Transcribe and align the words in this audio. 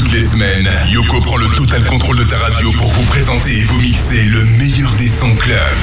Toutes 0.00 0.12
les 0.12 0.22
semaines, 0.22 0.66
Yoko 0.88 1.20
prend 1.20 1.36
le 1.36 1.46
total 1.50 1.84
contrôle 1.84 2.16
de 2.16 2.24
ta 2.24 2.38
radio 2.38 2.70
pour 2.70 2.90
vous 2.90 3.04
présenter 3.04 3.58
et 3.58 3.64
vous 3.64 3.78
mixer 3.82 4.22
le 4.22 4.46
meilleur 4.46 4.94
des 4.96 5.06
sons 5.06 5.34
club. 5.34 5.76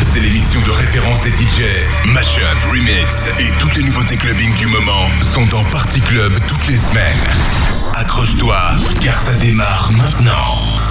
C'est 0.00 0.20
l'émission 0.20 0.62
de 0.62 0.70
référence 0.70 1.20
des 1.20 1.28
DJ. 1.28 1.66
Mashup, 2.06 2.58
remix 2.72 3.28
et 3.38 3.52
toutes 3.58 3.76
les 3.76 3.82
nouveautés 3.82 4.16
clubbing 4.16 4.54
du 4.54 4.66
moment 4.66 5.06
sont 5.20 5.44
dans 5.48 5.62
Party 5.64 6.00
Club 6.00 6.32
toutes 6.48 6.68
les 6.68 6.78
semaines. 6.78 7.20
Accroche-toi, 7.96 8.76
car 9.02 9.20
ça 9.20 9.34
démarre 9.34 9.90
maintenant. 9.92 10.89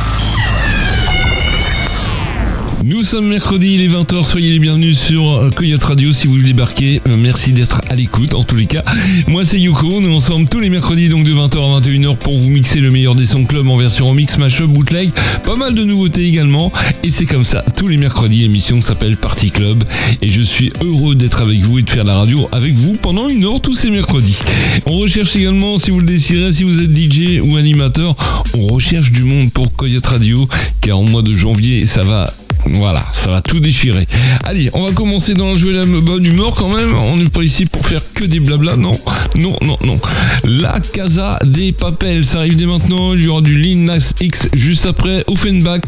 Nous 2.90 3.04
sommes 3.04 3.28
mercredi, 3.28 3.76
il 3.76 3.82
est 3.82 3.88
20h, 3.88 4.26
soyez 4.26 4.50
les 4.50 4.58
bienvenus 4.58 4.98
sur 4.98 5.30
euh, 5.30 5.52
Coyote 5.52 5.84
Radio 5.84 6.12
si 6.12 6.26
vous 6.26 6.42
débarquez. 6.42 7.04
Euh, 7.08 7.18
merci 7.20 7.54
d'être 7.54 7.82
à 7.88 7.94
l'écoute 7.94 8.34
en 8.34 8.44
tous 8.44 8.56
les 8.56 8.66
cas. 8.66 8.84
Moi 9.28 9.46
c'est 9.46 9.60
Yuko, 9.60 10.02
nous 10.02 10.12
ensemble 10.12 10.50
tous 10.50 10.60
les 10.60 10.72
mercredis 10.72 11.08
donc 11.08 11.24
de 11.24 11.32
20h 11.32 11.58
à 11.58 11.82
21h 11.82 12.18
pour 12.18 12.36
vous 12.36 12.50
mixer 12.50 12.80
le 12.80 12.90
meilleur 12.90 13.14
des 13.14 13.26
sons 13.26 13.46
club 13.46 13.68
en 13.68 13.78
version 13.78 14.08
remix, 14.08 14.40
mashup, 14.40 14.66
bootleg, 14.66 15.12
pas 15.46 15.56
mal 15.56 15.76
de 15.76 15.84
nouveautés 15.84 16.28
également. 16.28 16.72
Et 17.04 17.12
c'est 17.12 17.28
comme 17.28 17.44
ça, 17.44 17.64
tous 17.76 17.88
les 17.88 17.98
mercredis, 17.98 18.42
l'émission 18.42 18.82
s'appelle 18.82 19.18
Party 19.18 19.52
Club 19.52 19.84
et 20.24 20.30
je 20.30 20.42
suis 20.42 20.74
heureux 20.82 21.14
d'être 21.14 21.42
avec 21.44 21.60
vous 21.60 21.78
et 21.78 21.84
de 21.84 21.90
faire 21.92 22.06
la 22.06 22.16
radio 22.16 22.50
avec 22.52 22.74
vous 22.74 22.96
pendant 22.96 23.30
une 23.30 23.46
heure 23.46 23.62
tous 23.62 23.76
ces 23.76 23.92
mercredis. 23.92 24.40
On 24.88 24.98
recherche 24.98 25.36
également, 25.36 25.78
si 25.78 25.92
vous 25.92 26.00
le 26.00 26.08
désirez, 26.08 26.54
si 26.54 26.64
vous 26.64 26.82
êtes 26.82 26.98
DJ 26.98 27.40
ou 27.40 27.56
animateur, 27.56 28.16
on 28.56 28.66
recherche 28.66 29.12
du 29.12 29.22
monde 29.22 29.52
pour 29.52 29.76
Coyote 29.76 30.08
Radio 30.08 30.48
car 30.82 30.98
en 30.98 31.04
mois 31.04 31.22
de 31.22 31.32
janvier 31.32 31.86
ça 31.86 32.02
va 32.02 32.34
voilà, 32.66 33.06
ça 33.12 33.30
va 33.30 33.42
tout 33.42 33.60
déchirer. 33.60 34.06
Allez, 34.44 34.70
on 34.74 34.84
va 34.84 34.92
commencer 34.92 35.34
dans 35.34 35.52
le 35.52 35.58
jeu 35.58 35.72
la 35.72 35.86
bonne 36.02 36.26
humeur 36.26 36.54
quand 36.56 36.70
même. 36.70 36.94
On 36.96 37.18
n'est 37.18 37.30
pas 37.30 37.44
ici 37.44 37.66
pour 37.66 37.86
faire 37.86 38.02
que 38.14 38.24
des 38.24 38.40
blabla, 38.40 38.76
non, 38.76 38.98
non, 39.36 39.56
non, 39.62 39.78
non. 39.84 40.00
La 40.44 40.80
Casa 40.94 41.40
des 41.44 41.72
Papels, 41.72 42.26
ça 42.26 42.40
arrive 42.40 42.56
dès 42.56 42.66
maintenant. 42.66 43.14
Il 43.14 43.24
y 43.24 43.28
aura 43.28 43.42
du 43.42 43.56
Linux 43.56 44.14
X 44.20 44.48
juste 44.54 44.86
après, 44.86 45.24
Offenbach, 45.28 45.82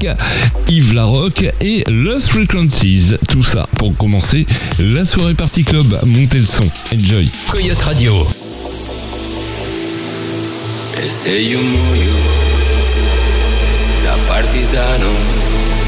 Yves 0.70 0.94
Larocque 0.94 1.46
et 1.62 1.84
Lost 1.88 2.30
Frequencies. 2.30 3.16
Tout 3.28 3.44
ça 3.44 3.68
pour 3.78 3.96
commencer 3.98 4.46
la 4.80 5.06
soirée 5.06 5.34
Party 5.34 5.64
Club. 5.64 6.00
Montez 6.06 6.40
le 6.40 6.46
son, 6.46 6.70
enjoy. 6.94 7.30
Coyote 7.50 7.82
Radio. 7.82 8.28
la 14.04 14.18
partisano. 14.28 15.81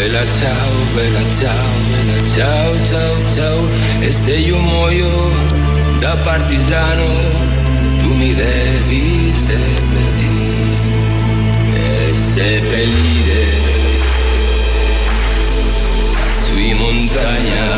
Bella 0.00 0.24
ciao, 0.32 0.72
bella 0.94 1.20
ciao, 1.30 1.72
bella 1.90 2.26
ciao, 2.26 2.84
ciao, 2.86 3.28
ciao. 3.28 3.68
E 4.00 4.10
se 4.10 4.34
io 4.34 4.56
muoio 4.56 5.28
da 5.98 6.16
partigiano, 6.16 7.04
tu 8.00 8.14
mi 8.14 8.34
devi 8.34 9.30
seppellire, 9.34 10.72
e 11.74 12.14
seppellire 12.14 13.44
sui 16.44 16.72
montagna. 16.72 17.68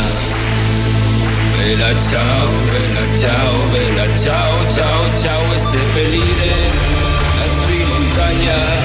Bella 1.56 2.00
ciao, 2.08 2.50
bella 2.70 3.18
ciao, 3.18 3.66
bella 3.72 4.16
ciao, 4.16 4.68
ciao, 4.68 5.18
ciao, 5.18 5.54
e 5.54 5.58
seppellire 5.58 6.54
la 7.36 7.48
sui 7.48 7.82
montagna 7.82 8.81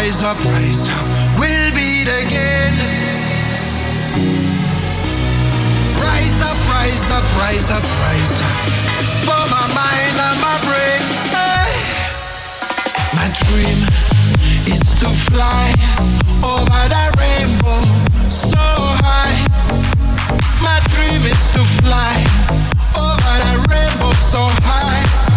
Rise 0.00 0.22
up, 0.22 0.42
rise 0.46 0.88
up. 0.88 1.04
We'll 1.38 1.74
beat 1.74 2.08
again. 2.08 2.72
Rise 6.00 6.40
up, 6.40 6.56
rise 6.72 7.10
up, 7.12 7.24
rise 7.36 7.70
up, 7.70 7.84
rise 7.84 8.36
up. 8.40 8.56
For 9.28 9.42
my 9.52 9.66
mind 9.76 10.16
and 10.26 10.40
my 10.40 10.56
brain. 10.64 11.02
Hey. 11.36 11.68
My 13.12 13.28
dream 13.44 13.78
is 14.72 14.88
to 15.00 15.08
fly 15.28 15.68
over 16.48 16.80
that 16.88 17.12
rainbow 17.20 17.84
so 18.30 18.56
high. 19.04 19.36
My 20.64 20.80
dream 20.96 21.28
is 21.28 21.50
to 21.52 21.62
fly 21.84 22.16
over 22.96 23.34
that 23.44 23.58
rainbow 23.68 24.12
so 24.16 24.40
high. 24.64 25.29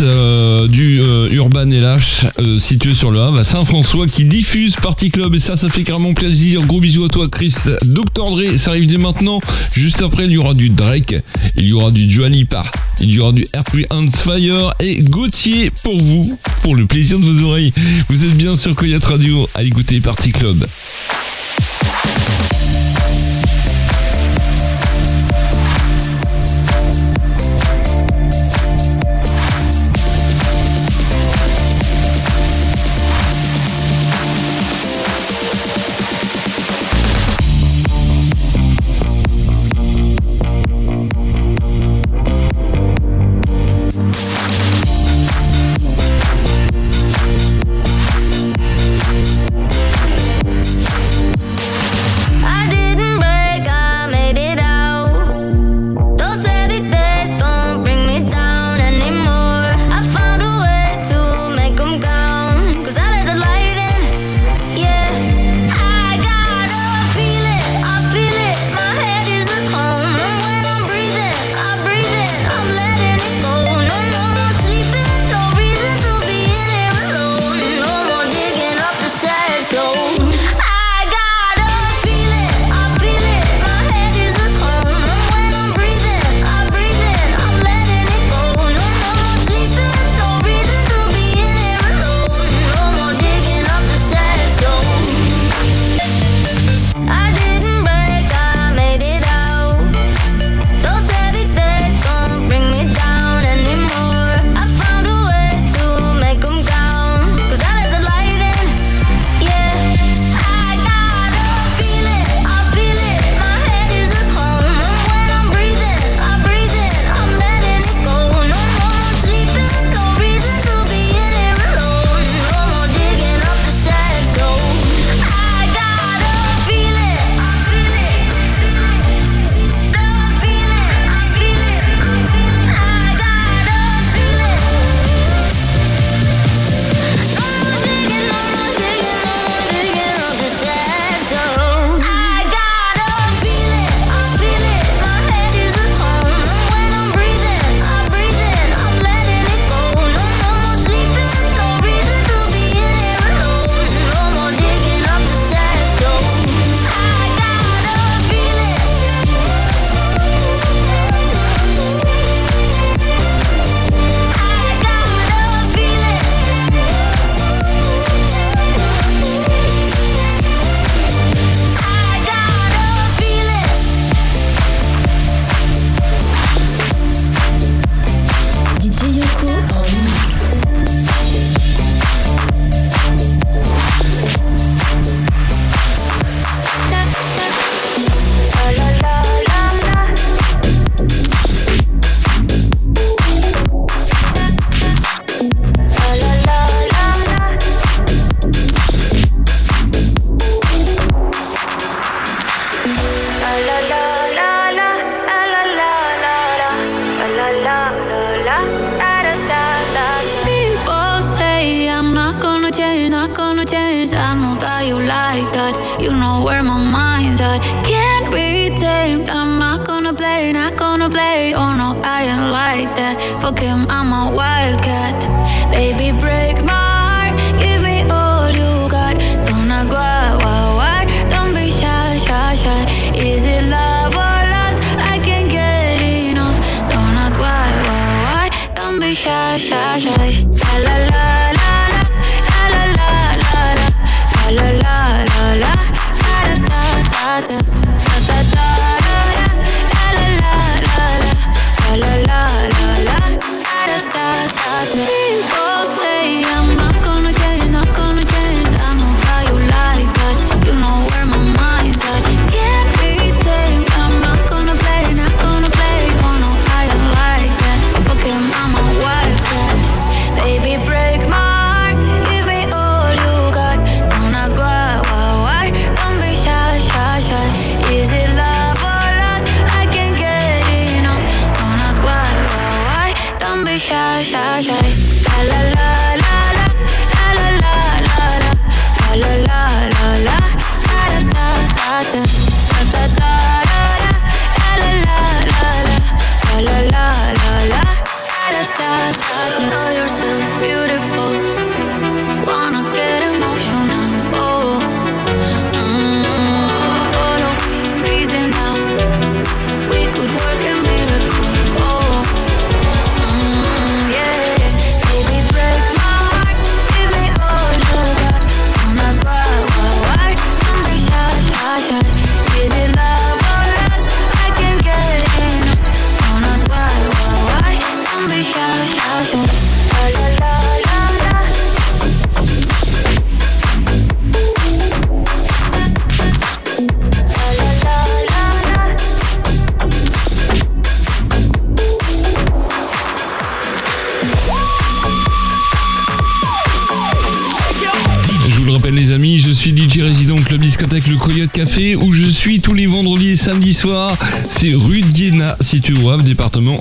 Euh, 0.00 0.68
du 0.68 1.00
euh, 1.00 1.28
Urban 1.30 1.66
LH, 1.66 2.26
euh, 2.38 2.58
situé 2.58 2.94
sur 2.94 3.10
le 3.10 3.20
Havre 3.20 3.38
à 3.38 3.44
Saint-François, 3.44 4.06
qui 4.06 4.24
diffuse 4.24 4.76
Party 4.76 5.10
Club. 5.10 5.34
Et 5.34 5.38
ça, 5.38 5.56
ça 5.56 5.68
fait 5.68 5.82
carrément 5.82 6.12
plaisir. 6.14 6.64
Gros 6.66 6.80
bisous 6.80 7.04
à 7.04 7.08
toi, 7.08 7.28
Chris. 7.28 7.54
Dr. 7.82 8.30
Dre, 8.30 8.56
ça 8.56 8.70
arrive 8.70 8.86
dès 8.86 8.98
maintenant. 8.98 9.40
Juste 9.74 10.02
après, 10.02 10.26
il 10.26 10.32
y 10.32 10.36
aura 10.36 10.54
du 10.54 10.70
Drake, 10.70 11.16
il 11.56 11.66
y 11.66 11.72
aura 11.72 11.90
du 11.90 12.06
Dua 12.06 12.28
Lipa, 12.28 12.64
il 13.00 13.12
y 13.12 13.18
aura 13.18 13.32
du 13.32 13.46
Airplay 13.52 13.86
Hands 13.90 14.10
Fire 14.10 14.72
et 14.80 15.02
Gauthier 15.02 15.70
pour 15.82 15.98
vous, 15.98 16.38
pour 16.62 16.76
le 16.76 16.86
plaisir 16.86 17.18
de 17.18 17.24
vos 17.24 17.46
oreilles. 17.46 17.72
Vous 18.08 18.24
êtes 18.24 18.36
bien 18.36 18.56
sur 18.56 18.74
Coyote 18.74 19.04
Radio 19.04 19.48
à 19.54 19.62
écouter 19.62 20.00
Party 20.00 20.30
Club. 20.30 20.66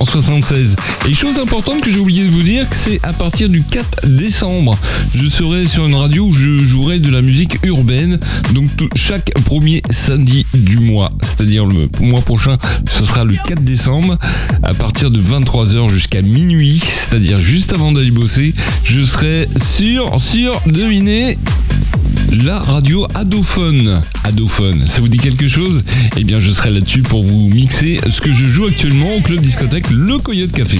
1976. 0.08 0.76
Et 1.10 1.14
chose 1.14 1.38
importante 1.38 1.82
que 1.82 1.92
j'ai 1.92 2.00
oublié 2.00 2.24
de 2.24 2.30
vous 2.30 2.44
dire, 2.44 2.66
c'est 2.72 3.00
à 3.04 3.12
partir 3.12 3.50
du 3.50 3.62
4 3.64 4.08
décembre, 4.08 4.78
je 5.14 5.26
serai 5.28 5.68
sur 5.68 5.86
une 5.86 5.96
radio 5.96 6.26
où 6.26 6.34
je 6.34 6.64
jouerai 6.64 7.00
de 7.00 7.12
la 7.12 7.22
musique 7.22 7.58
urbaine, 7.66 8.18
donc 8.54 8.70
chaque 8.96 9.34
premier 9.44 9.82
samedi 9.90 10.46
du 10.54 10.80
mois, 10.80 11.12
c'est-à-dire 11.22 11.66
le 11.66 11.90
mois 12.00 12.22
prochain, 12.22 12.58
ce 12.90 13.04
sera 13.04 13.26
le 13.26 13.36
4 13.48 13.62
décembre, 13.64 14.18
à 14.64 14.74
partir 14.74 15.12
de 15.12 15.20
23h 15.20 15.92
jusqu'à 15.92 16.22
minuit, 16.22 16.82
c'est-à-dire 17.10 17.40
juste 17.40 17.74
avant 17.74 17.92
d'aller 17.92 18.12
bosser, 18.12 18.54
je 18.84 19.04
serai 19.04 19.50
sur, 19.78 20.20
sur, 20.20 20.62
devinez, 20.68 21.38
la 22.32 22.60
radio 22.60 23.08
Adophone. 23.16 24.02
Adophone, 24.24 24.86
ça 24.86 25.00
vous 25.00 25.08
dit 25.08 25.18
quelque 25.18 25.48
chose? 25.48 25.84
Eh 26.16 26.24
bien, 26.24 26.40
je 26.40 26.52
serai 26.52 26.70
là-dessus 26.70 27.02
pour 27.02 27.24
vous 27.24 27.50
mixer 27.50 28.00
ce 28.10 28.22
que 28.22 28.32
je 28.32 28.46
joue 28.46 28.66
actuellement 28.66 29.16
au 29.16 29.22
club 29.22 29.42
discothèque 29.42 29.90
Le 29.90 30.18
Coyote 30.20 30.52
Café. 30.52 30.80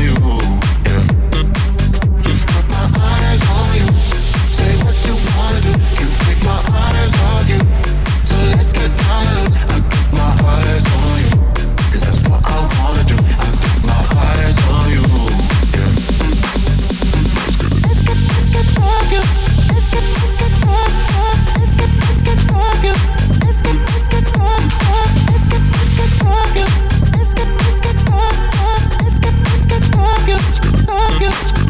Thank 22.61 22.83
you. 31.55 31.60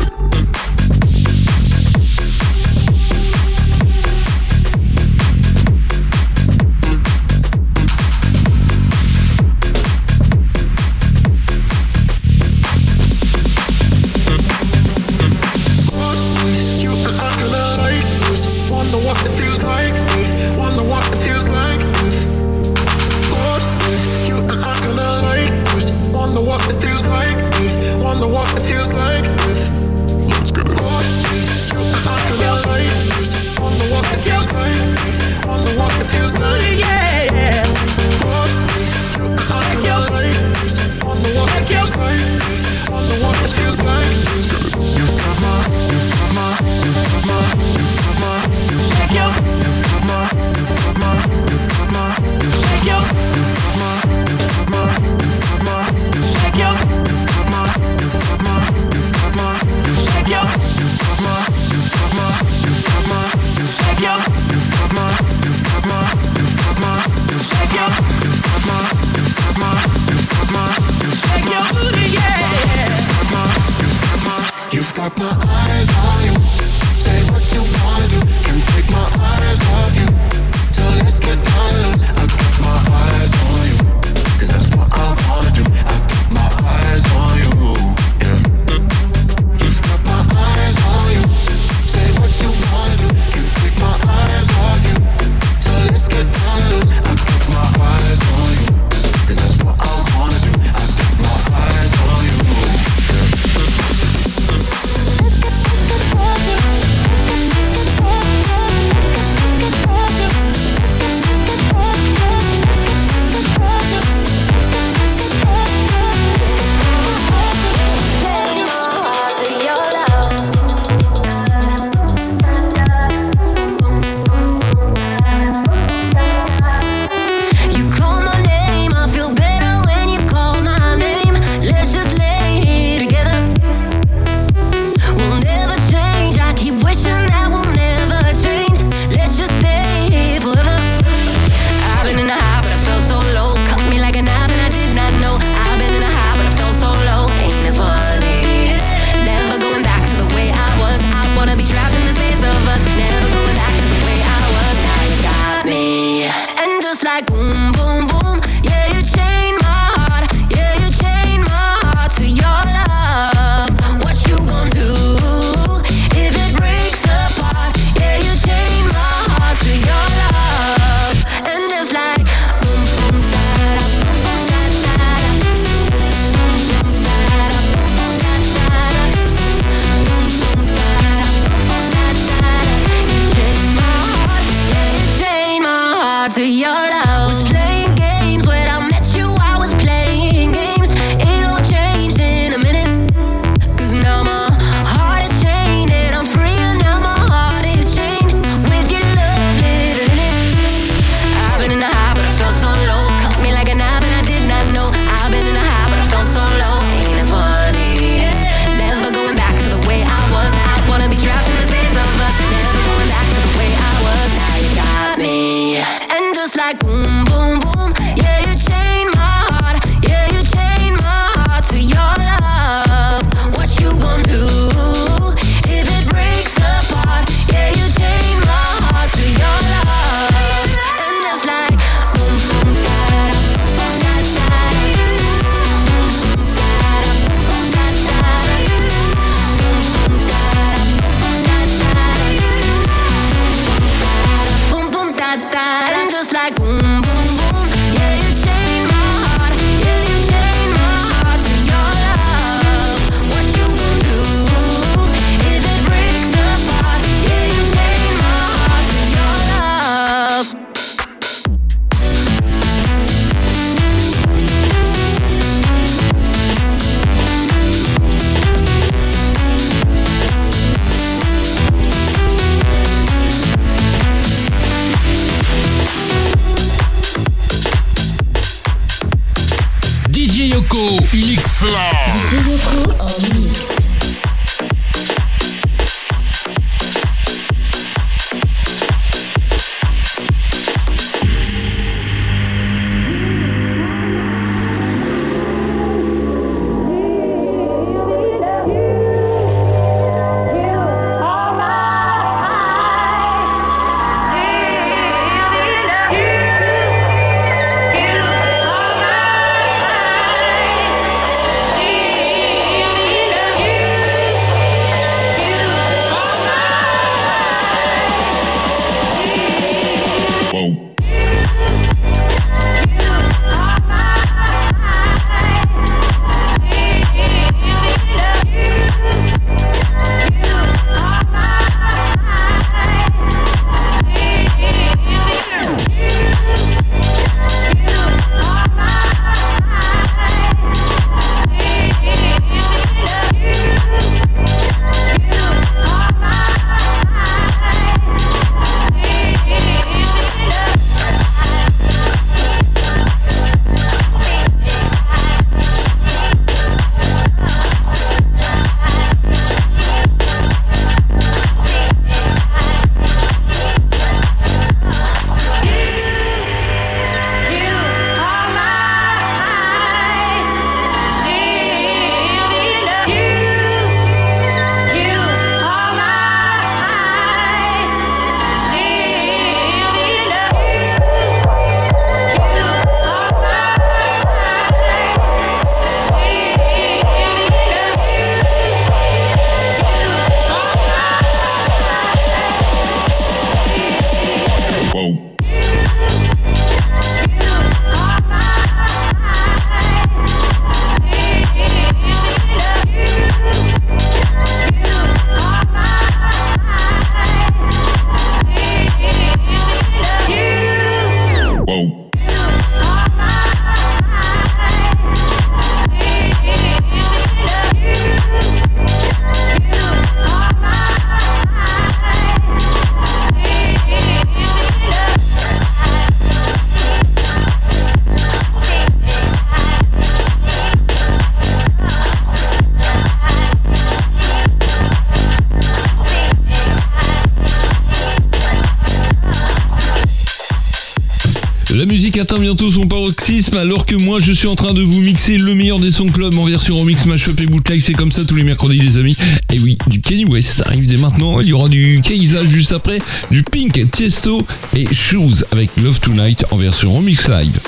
Alors 443.61 443.85
que 443.85 443.93
moi 443.93 444.19
je 444.19 444.31
suis 444.31 444.47
en 444.47 444.55
train 444.55 444.73
de 444.73 444.81
vous 444.81 445.01
mixer 445.01 445.37
le 445.37 445.53
meilleur 445.53 445.77
des 445.77 445.91
sons 445.91 446.07
club 446.07 446.33
en 446.35 446.45
version 446.45 446.77
remix, 446.77 447.05
mashup 447.05 447.39
et 447.39 447.45
bootleg. 447.45 447.79
C'est 447.79 447.93
comme 447.93 448.11
ça 448.11 448.25
tous 448.25 448.35
les 448.35 448.43
mercredis 448.43 448.79
les 448.79 448.97
amis. 448.97 449.15
Et 449.53 449.59
oui, 449.59 449.77
du 449.85 450.01
Kenny 450.01 450.25
West 450.25 450.53
ça 450.57 450.63
arrive 450.65 450.87
dès 450.87 450.97
maintenant. 450.97 451.39
Il 451.41 451.47
y 451.47 451.53
aura 451.53 451.69
du 451.69 452.01
Keiza 452.03 452.43
juste 452.43 452.71
après, 452.71 452.97
du 453.29 453.43
Pink, 453.43 453.91
Tiesto 453.91 454.41
et 454.75 454.87
Shoes 454.91 455.43
avec 455.51 455.69
Love 455.79 455.99
Tonight 455.99 456.43
en 456.49 456.57
version 456.57 456.89
remix 456.89 457.27
live. 457.27 457.59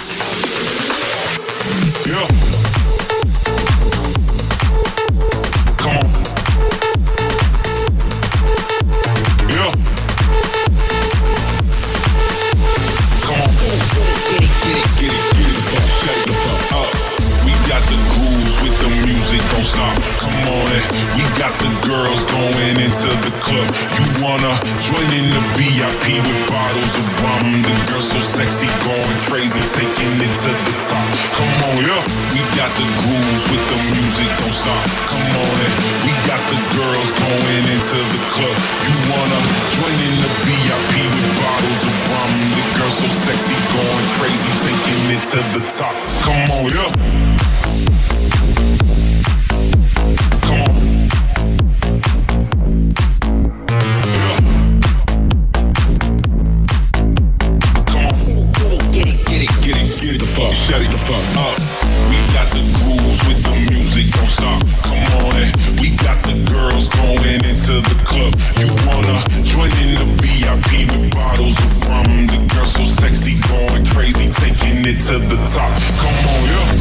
To 75.14 75.20
the 75.20 75.38
top. 75.46 75.70
Come 76.02 76.10
on, 76.10 76.42
yeah. 76.50 76.74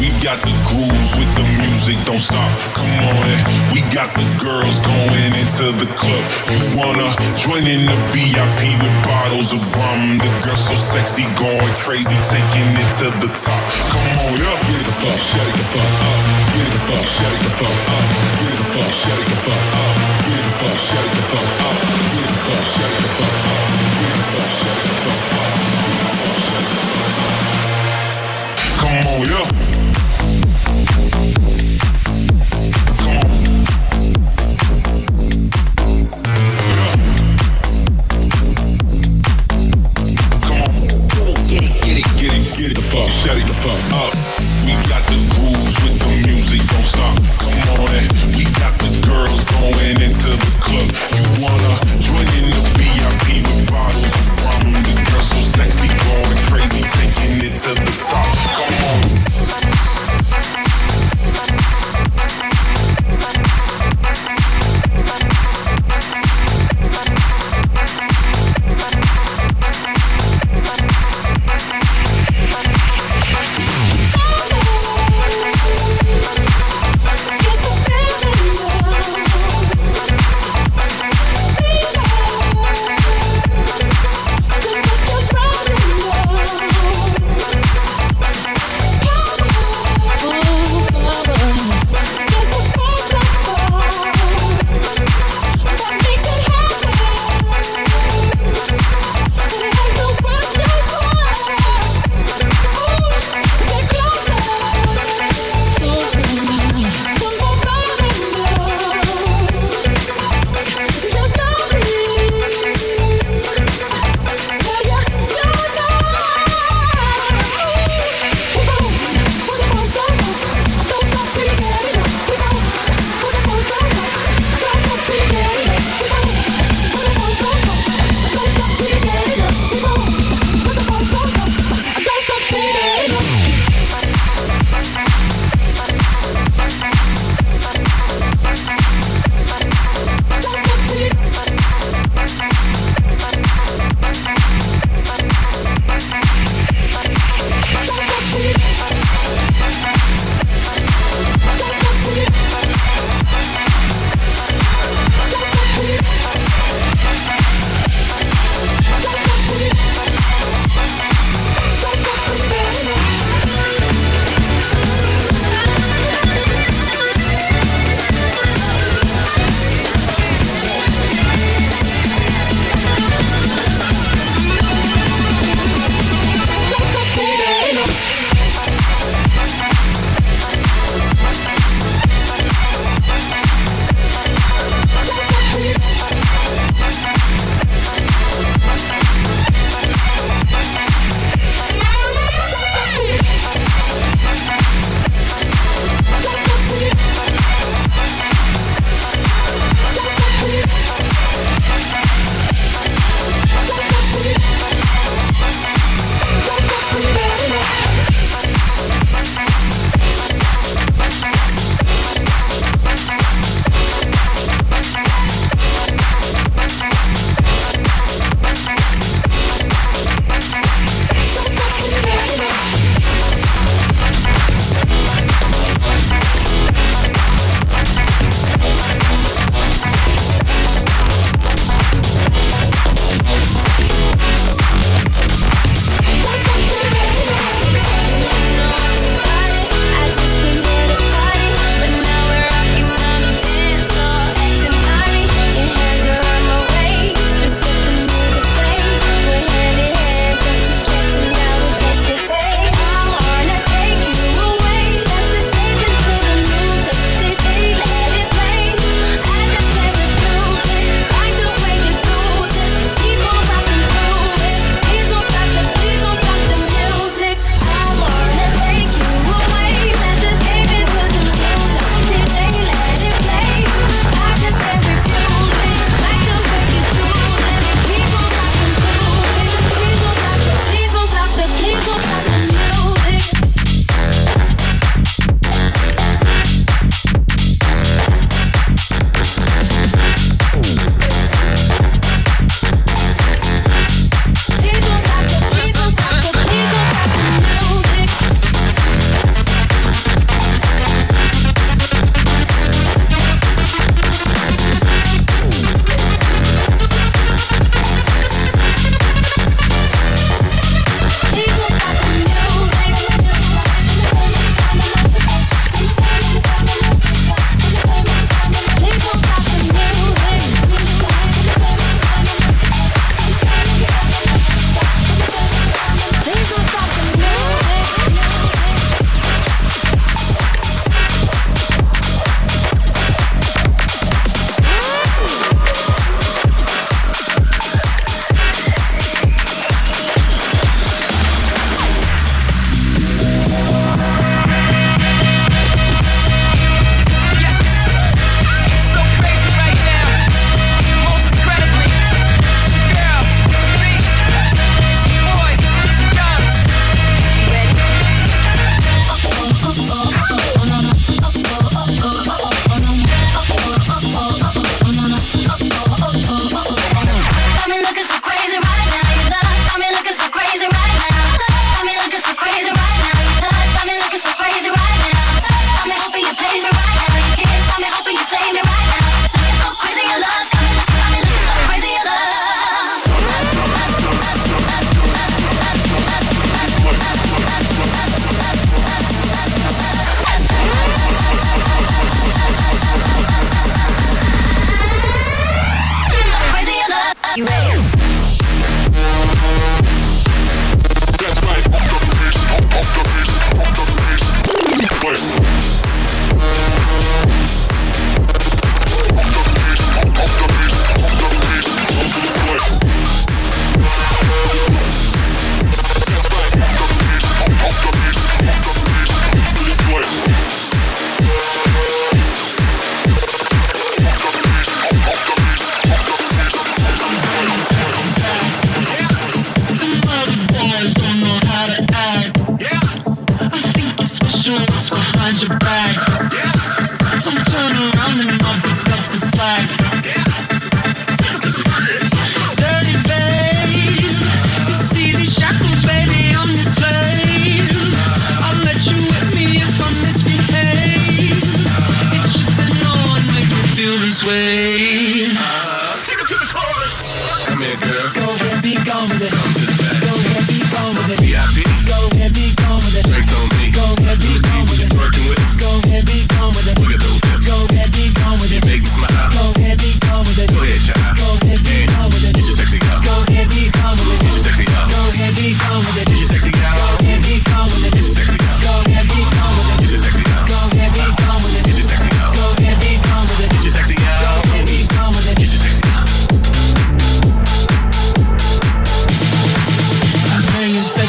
We 0.00 0.08
got 0.24 0.38
the 0.40 0.54
grooves 0.64 1.12
with 1.18 1.28
the 1.36 1.44
music, 1.60 1.98
don't 2.06 2.16
stop. 2.16 2.48
Come 2.72 2.88
on, 2.88 3.11
got 3.92 4.08
the 4.16 4.24
girls 4.40 4.80
going 4.80 5.32
into 5.36 5.68
the 5.76 5.84
club. 6.00 6.24
You 6.48 6.64
wanna 6.80 7.12
join 7.36 7.60
in 7.68 7.84
the 7.84 7.98
VIP 8.08 8.72
with 8.80 8.96
bottles 9.04 9.52
of 9.52 9.60
rum? 9.76 10.16
The 10.16 10.32
girls 10.40 10.64
so 10.64 10.74
sexy, 10.74 11.28
going 11.36 11.76
crazy, 11.76 12.16
taking 12.24 12.72
it 12.72 12.90
to 13.04 13.12
the 13.20 13.28
top. 13.36 13.52
Come 13.92 14.16
on, 14.24 14.32
yeah. 14.40 14.56
Get 14.64 14.80
the 14.80 14.96
fuck, 14.96 15.20
shut 15.20 15.44
it 15.44 15.56
the 15.60 15.66
fuck 15.76 15.84
up. 15.84 16.18
Get 16.56 16.64
it 16.64 16.72
the 16.72 16.80
fuck, 16.88 17.04
shut 17.04 17.32
it 17.36 17.42
the 17.44 17.52
fuck 17.52 17.76
up. 17.92 18.04
Get 18.40 18.48
it 18.48 18.56
the 18.56 18.68
fuck, 18.72 18.92
shut 18.96 19.18
it 19.20 19.28
the 19.28 19.36
fuck 19.44 19.60
up. 19.60 19.92
Get 20.24 20.40
it 20.40 20.46
the 20.48 20.54
fuck, 20.56 20.76
shut 20.80 21.04
it 21.04 21.12
the 21.12 21.24
fuck 21.28 21.52
up. 21.60 21.76
Get 21.92 22.16
it 22.16 22.32
the 22.32 22.40
fuck, 22.40 22.64
shut 22.72 22.88
it 22.88 22.96
the 22.96 23.12
fuck 23.12 23.36
up. 23.52 23.68
Get 23.92 24.08
it 24.08 24.16
the 24.16 24.24
fuck, 24.32 24.50
shut 24.56 24.72
it 24.72 24.88
the 24.88 24.96
fuck 25.04 25.20
up. 25.36 25.52
Get 25.84 25.92
it 25.92 26.08
the 26.08 26.16
fuck, 26.16 26.38
shut 26.48 26.64
it 26.64 26.72
the 26.72 26.88
fuck 26.88 27.12
up. 27.20 27.42
Come 28.80 29.04
on, 29.04 29.20
yeah. 29.28 29.71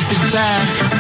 sit 0.04 0.34
back. 0.34 0.93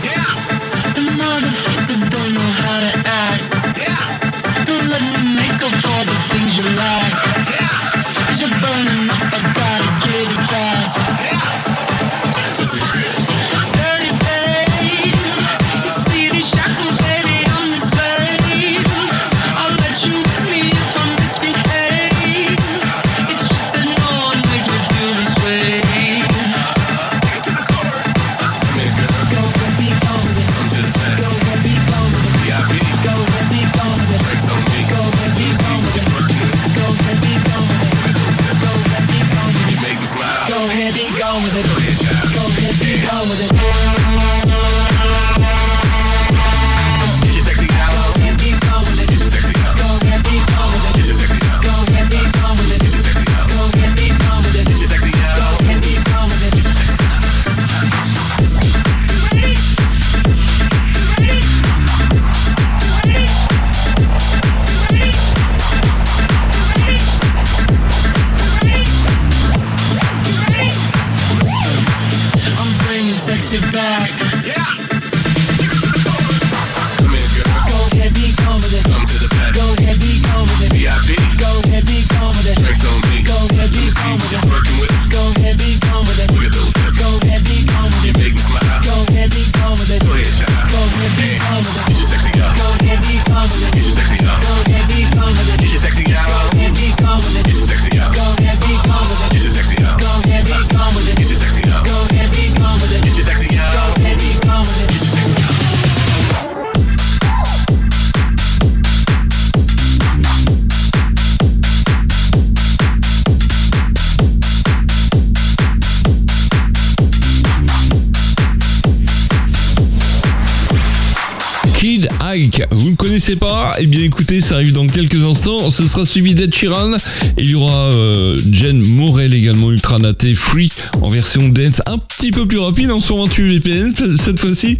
Kid 121.83 122.07
Ike. 122.21 122.63
Vous 122.71 122.91
ne 122.91 122.95
connaissez 122.95 123.35
pas? 123.35 123.75
Eh 123.77 123.87
bien 123.87 124.05
écoutez, 124.05 124.39
ça 124.39 124.55
arrive 124.55 124.71
dans 124.71 124.87
quelques 124.87 125.21
instants. 125.21 125.69
Ce 125.69 125.85
sera 125.85 126.05
suivi 126.05 126.33
d'Ed 126.33 126.55
Sheeran. 126.55 126.91
Il 127.37 127.49
y 127.49 127.55
aura 127.55 127.91
euh, 127.91 128.39
Jen 128.53 128.81
Morel 128.81 129.33
également, 129.33 129.69
Ultra 129.69 129.99
Naté 129.99 130.33
Free 130.33 130.71
en 131.01 131.09
version 131.09 131.49
dance, 131.49 131.81
un 131.85 131.97
petit 131.97 132.31
peu 132.31 132.45
plus 132.45 132.59
rapide 132.59 132.89
en 132.89 132.99
128 132.99 133.47
VPN 133.55 133.93
cette 134.17 134.39
fois-ci. 134.39 134.77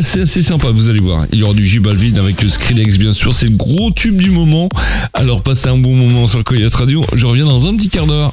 C'est 0.00 0.20
assez 0.20 0.44
sympa, 0.44 0.68
vous 0.70 0.88
allez 0.88 1.00
voir. 1.00 1.26
Il 1.32 1.40
y 1.40 1.42
aura 1.42 1.54
du 1.54 1.64
J 1.64 1.80
Balvin 1.80 2.14
avec 2.14 2.36
Skrillex 2.40 2.98
bien 2.98 3.12
sûr. 3.12 3.34
C'est 3.34 3.46
le 3.46 3.56
gros 3.56 3.90
tube 3.90 4.18
du 4.18 4.30
moment. 4.30 4.68
Alors 5.14 5.42
passez 5.42 5.66
un 5.66 5.76
bon 5.76 5.96
moment 5.96 6.28
sur 6.28 6.38
le 6.38 6.44
Coyote 6.44 6.72
Radio. 6.72 7.04
Je 7.16 7.26
reviens 7.26 7.46
dans 7.46 7.66
un 7.66 7.74
petit 7.74 7.88
quart 7.88 8.06
d'heure. 8.06 8.32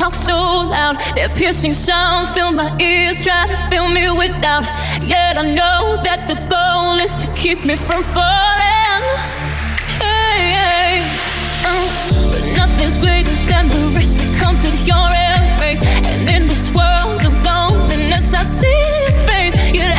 Talk 0.00 0.14
so 0.14 0.34
loud. 0.34 0.96
Their 1.14 1.28
piercing 1.28 1.74
sounds 1.74 2.30
fill 2.30 2.52
my 2.52 2.74
ears, 2.80 3.22
try 3.22 3.46
to 3.46 3.56
fill 3.68 3.88
me 3.88 4.10
with 4.10 4.32
doubt. 4.40 4.64
Yet 5.04 5.36
I 5.36 5.44
know 5.58 6.00
that 6.08 6.24
the 6.24 6.38
goal 6.48 6.96
is 7.04 7.18
to 7.18 7.28
keep 7.36 7.66
me 7.68 7.76
from 7.76 8.02
falling. 8.02 9.04
Hey, 10.00 10.56
hey, 10.56 11.04
uh, 11.68 11.84
but 12.32 12.44
nothing's 12.56 12.96
greater 12.96 13.36
than 13.44 13.68
the 13.68 13.92
risk 13.94 14.16
that 14.20 14.32
comes 14.40 14.60
with 14.64 14.80
your 14.88 15.06
embrace. 15.28 15.82
And 16.08 16.22
in 16.32 16.48
this 16.48 16.72
world 16.72 17.20
of 17.28 17.34
loneliness, 17.44 18.32
I 18.32 18.42
see 18.42 18.80
your 19.04 19.18
face. 19.28 19.54
Yet 19.76 19.92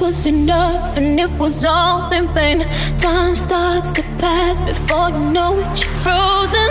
Was 0.00 0.26
enough, 0.26 0.96
and 0.96 1.18
it 1.18 1.30
was 1.38 1.64
all 1.64 2.10
in 2.12 2.28
vain. 2.28 2.60
Time 2.98 3.34
starts 3.34 3.92
to 3.92 4.02
pass 4.02 4.60
before 4.60 5.10
you 5.10 5.32
know 5.32 5.58
it, 5.58 5.66
you're 5.82 5.92
frozen. 6.04 6.70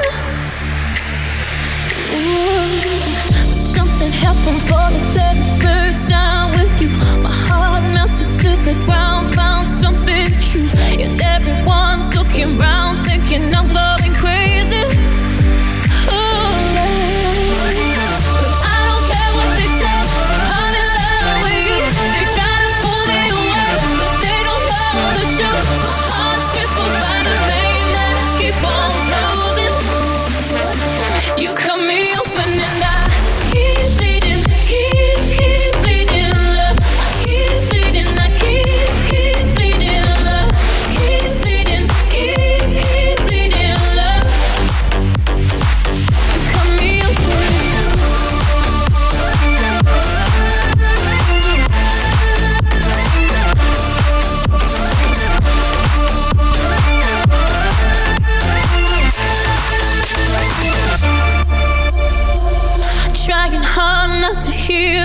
Ooh. 2.16 2.80
Something 3.58 4.12
happened 4.12 4.62
for 4.62 4.88
the 4.96 5.04
very 5.14 5.44
first 5.60 6.10
time 6.10 6.52
with 6.52 6.82
you. 6.82 6.88
My 7.22 7.30
heart 7.30 7.84
melted 7.94 8.32
to 8.32 8.50
the 8.64 8.74
ground, 8.86 9.36
found 9.36 9.68
something 9.68 10.28
true. 10.42 10.70
And 10.98 11.22
everyone's 11.22 12.16
looking 12.16 12.58
round, 12.58 12.98
thinking 13.00 13.54
I'm 13.54 13.68
going 13.74 13.97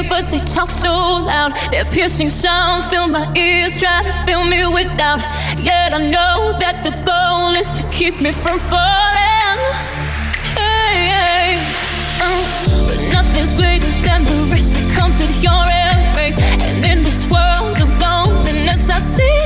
but 0.09 0.31
they 0.31 0.39
talk 0.39 0.71
so 0.71 0.91
loud. 0.91 1.53
Their 1.71 1.85
piercing 1.85 2.29
sounds 2.29 2.87
fill 2.87 3.09
my 3.09 3.31
ears, 3.37 3.79
try 3.79 4.03
to 4.03 4.13
fill 4.25 4.45
me 4.45 4.67
with 4.67 4.89
doubt. 4.97 5.21
Yet 5.59 5.95
I 5.95 5.99
know 5.99 6.53
that 6.59 6.83
the 6.85 6.93
goal 7.05 7.53
is 7.57 7.75
to 7.75 7.83
keep 7.91 8.21
me 8.21 8.33
from 8.33 8.59
falling. 8.59 9.61
Hey, 10.59 11.11
hey, 11.15 11.49
uh, 12.21 12.43
but 12.87 13.01
nothing's 13.13 13.55
greater 13.55 13.93
than 14.07 14.25
the 14.25 14.49
risk 14.53 14.75
that 14.75 14.89
comes 14.99 15.19
with 15.19 15.43
your 15.43 15.65
embrace. 15.93 16.39
And 16.63 16.85
in 16.85 17.05
this 17.05 17.27
world 17.31 17.81
of 17.81 17.91
loneliness, 18.01 18.91
I 18.91 18.99
see 18.99 19.41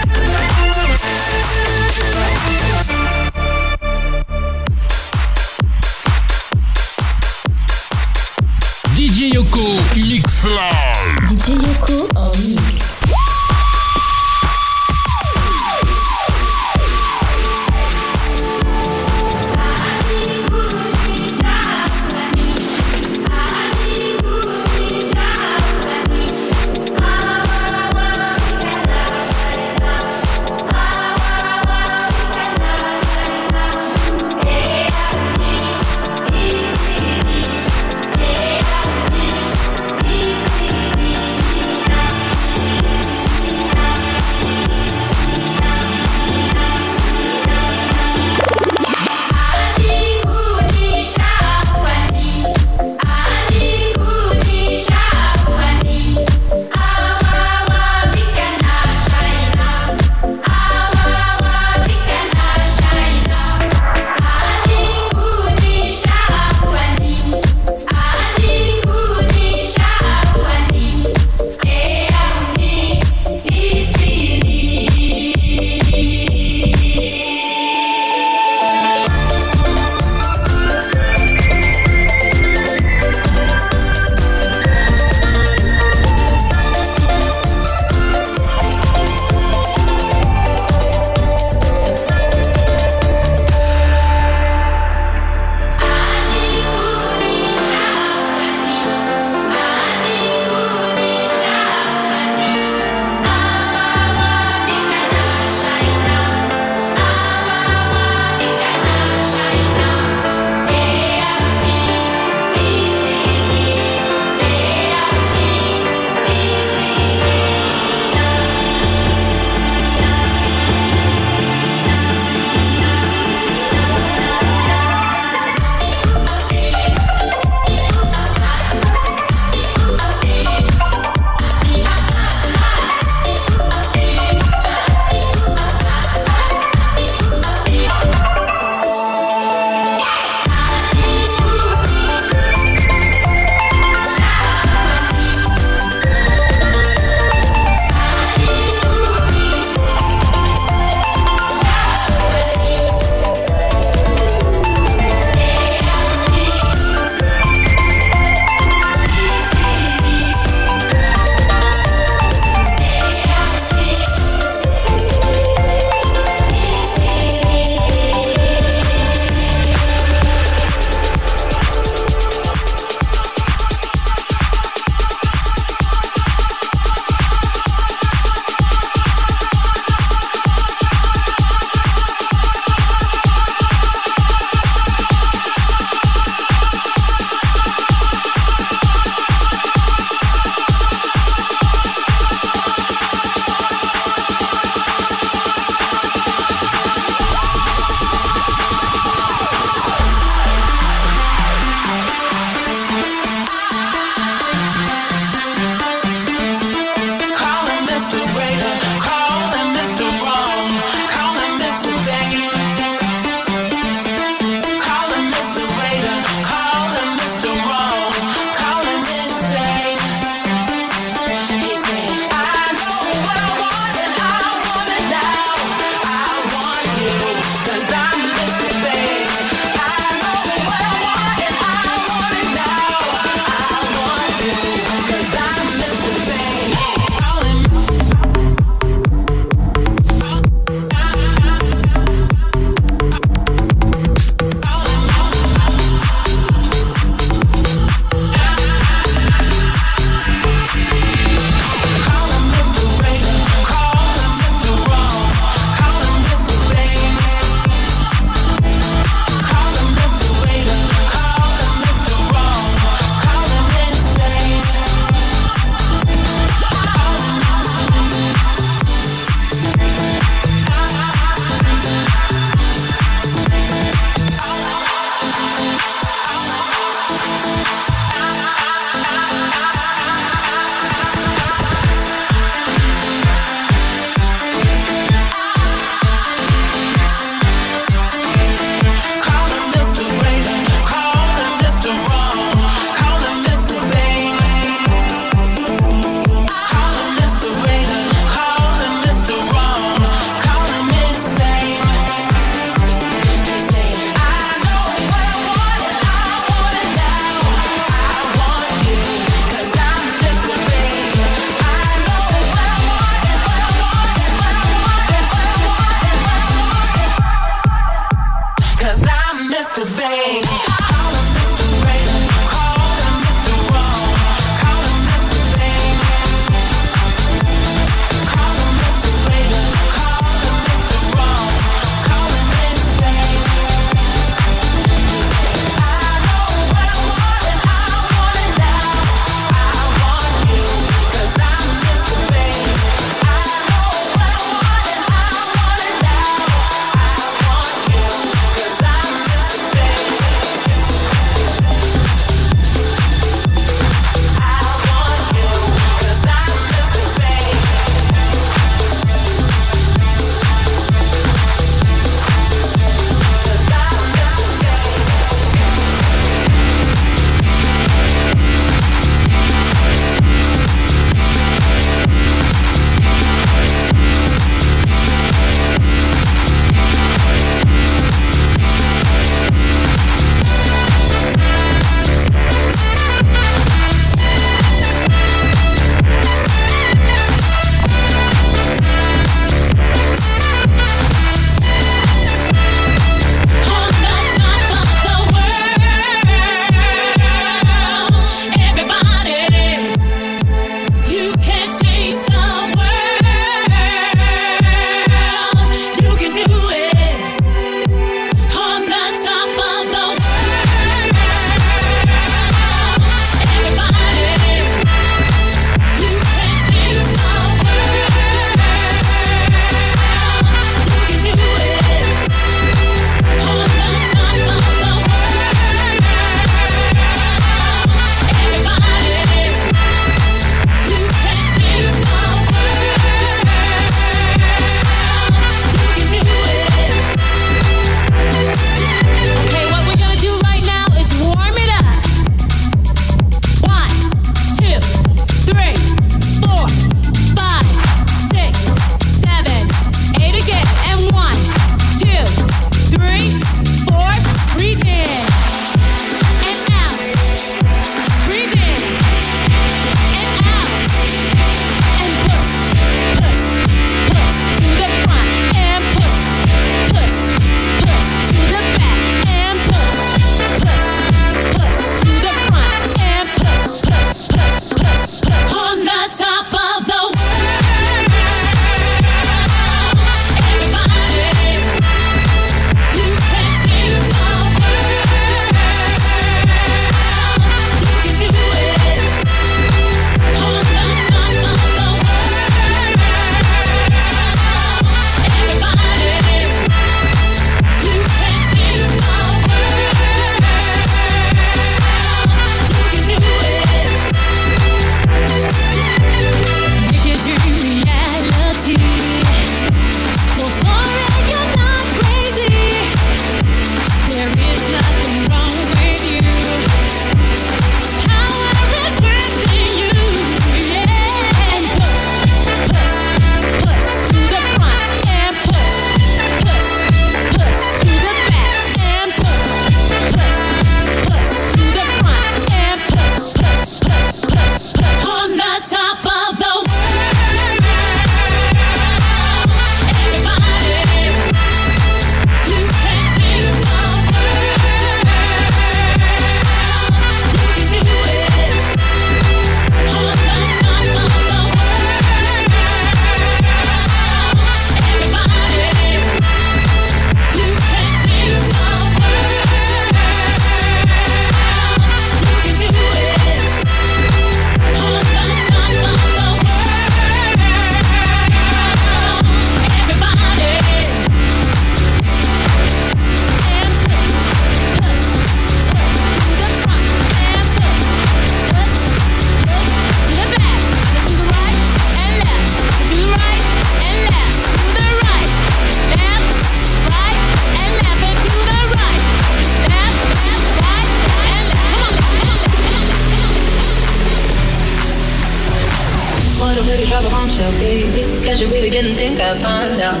I 599.22 599.38
found 599.38 599.80
out 599.80 600.00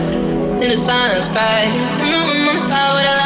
in 0.62 0.70
the 0.70 0.76
silence, 0.76 1.28
right? 1.28 1.70
Mm-hmm, 1.70 2.42
I'm 2.42 2.48
on 2.48 2.54
the 2.54 2.60
side 2.60 2.94
with 2.94 3.06
a 3.06 3.21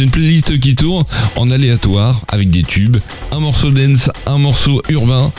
une 0.00 0.10
playlist 0.10 0.58
qui 0.58 0.74
tourne 0.74 1.04
en 1.36 1.50
aléatoire, 1.50 2.22
avec 2.28 2.50
des 2.50 2.62
tubes, 2.62 2.96
un 3.32 3.40
morceau 3.40 3.70
dance, 3.70 4.10
un 4.26 4.38
morceau 4.38 4.82
urbain. 4.88 5.30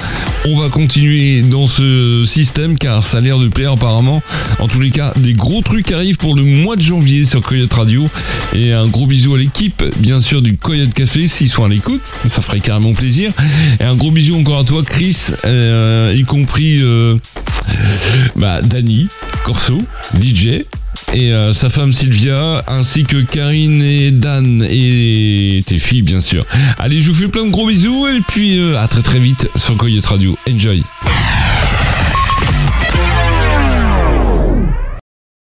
On 0.45 0.57
va 0.57 0.69
continuer 0.69 1.41
dans 1.41 1.67
ce 1.67 2.23
système 2.25 2.77
car 2.77 3.03
ça 3.03 3.17
a 3.17 3.21
l'air 3.21 3.37
de 3.37 3.47
plaire 3.47 3.73
apparemment. 3.73 4.21
En 4.59 4.67
tous 4.67 4.79
les 4.79 4.91
cas, 4.91 5.13
des 5.17 5.33
gros 5.33 5.61
trucs 5.61 5.91
arrivent 5.91 6.17
pour 6.17 6.35
le 6.35 6.43
mois 6.43 6.75
de 6.75 6.81
janvier 6.81 7.25
sur 7.25 7.41
Coyote 7.41 7.73
Radio. 7.73 8.07
Et 8.53 8.73
un 8.73 8.87
gros 8.87 9.05
bisou 9.05 9.35
à 9.35 9.37
l'équipe, 9.37 9.83
bien 9.97 10.19
sûr, 10.19 10.41
du 10.41 10.57
Coyote 10.57 10.93
Café, 10.93 11.27
s'ils 11.27 11.49
sont 11.49 11.63
à 11.63 11.69
l'écoute. 11.69 12.13
Ça 12.25 12.41
ferait 12.41 12.59
carrément 12.59 12.93
plaisir. 12.93 13.31
Et 13.79 13.83
un 13.83 13.95
gros 13.95 14.11
bisou 14.11 14.35
encore 14.35 14.59
à 14.59 14.63
toi, 14.63 14.83
Chris, 14.83 15.17
euh, 15.45 16.13
y 16.15 16.23
compris 16.23 16.79
euh, 16.81 17.17
bah, 18.35 18.61
Dani, 18.61 19.07
Corso, 19.43 19.81
DJ. 20.19 20.63
Et 21.13 21.33
euh, 21.33 21.51
sa 21.51 21.69
femme 21.69 21.91
Sylvia, 21.91 22.63
ainsi 22.67 23.03
que 23.03 23.17
Karine 23.21 23.81
et 23.81 24.11
Dan 24.11 24.65
et 24.69 25.61
tes 25.65 25.77
filles 25.77 26.03
bien 26.03 26.21
sûr. 26.21 26.45
Allez, 26.77 27.01
je 27.01 27.09
vous 27.09 27.15
fais 27.21 27.27
plein 27.27 27.45
de 27.45 27.51
gros 27.51 27.67
bisous 27.67 28.07
et 28.07 28.21
puis 28.27 28.57
euh, 28.59 28.79
à 28.79 28.87
très 28.87 29.01
très 29.01 29.19
vite 29.19 29.49
sur 29.55 29.75
Coyote 29.75 30.05
Radio. 30.05 30.37
Enjoy 30.49 30.83